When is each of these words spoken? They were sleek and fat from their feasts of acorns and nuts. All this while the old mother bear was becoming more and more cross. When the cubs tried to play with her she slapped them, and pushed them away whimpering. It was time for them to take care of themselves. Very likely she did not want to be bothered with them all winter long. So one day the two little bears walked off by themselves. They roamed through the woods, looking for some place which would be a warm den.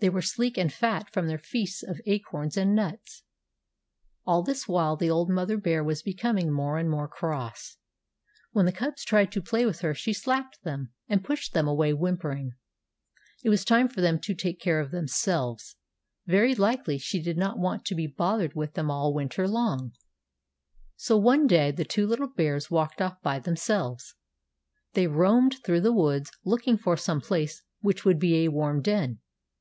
They 0.00 0.10
were 0.10 0.20
sleek 0.20 0.58
and 0.58 0.70
fat 0.70 1.08
from 1.14 1.28
their 1.28 1.38
feasts 1.38 1.82
of 1.82 1.98
acorns 2.04 2.58
and 2.58 2.74
nuts. 2.74 3.24
All 4.26 4.42
this 4.42 4.68
while 4.68 4.96
the 4.96 5.08
old 5.08 5.30
mother 5.30 5.56
bear 5.56 5.82
was 5.82 6.02
becoming 6.02 6.52
more 6.52 6.76
and 6.76 6.90
more 6.90 7.08
cross. 7.08 7.78
When 8.52 8.66
the 8.66 8.72
cubs 8.72 9.02
tried 9.02 9.32
to 9.32 9.40
play 9.40 9.64
with 9.64 9.80
her 9.80 9.94
she 9.94 10.12
slapped 10.12 10.60
them, 10.62 10.92
and 11.08 11.24
pushed 11.24 11.54
them 11.54 11.66
away 11.66 11.92
whimpering. 11.94 12.50
It 13.42 13.48
was 13.48 13.64
time 13.64 13.88
for 13.88 14.02
them 14.02 14.18
to 14.24 14.34
take 14.34 14.60
care 14.60 14.78
of 14.78 14.90
themselves. 14.90 15.74
Very 16.26 16.54
likely 16.54 16.98
she 16.98 17.22
did 17.22 17.38
not 17.38 17.58
want 17.58 17.86
to 17.86 17.94
be 17.94 18.06
bothered 18.06 18.52
with 18.54 18.74
them 18.74 18.90
all 18.90 19.14
winter 19.14 19.48
long. 19.48 19.92
So 20.96 21.16
one 21.16 21.46
day 21.46 21.70
the 21.70 21.86
two 21.86 22.06
little 22.06 22.28
bears 22.28 22.70
walked 22.70 23.00
off 23.00 23.22
by 23.22 23.38
themselves. 23.38 24.14
They 24.92 25.06
roamed 25.06 25.64
through 25.64 25.80
the 25.80 25.94
woods, 25.94 26.30
looking 26.44 26.76
for 26.76 26.94
some 26.98 27.22
place 27.22 27.62
which 27.80 28.04
would 28.04 28.18
be 28.18 28.44
a 28.44 28.48
warm 28.52 28.82
den. 28.82 29.20